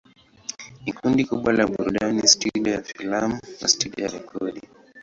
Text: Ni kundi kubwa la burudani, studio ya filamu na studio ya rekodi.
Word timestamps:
Ni 0.83 0.91
kundi 0.97 1.21
kubwa 1.29 1.53
la 1.53 1.67
burudani, 1.67 2.27
studio 2.27 2.73
ya 2.73 2.83
filamu 2.83 3.39
na 3.61 3.67
studio 3.67 4.05
ya 4.05 4.11
rekodi. 4.11 4.61